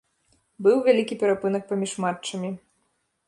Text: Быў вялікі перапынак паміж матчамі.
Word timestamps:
Быў 0.67 0.77
вялікі 0.87 1.17
перапынак 1.25 1.63
паміж 1.71 1.91
матчамі. 2.05 2.49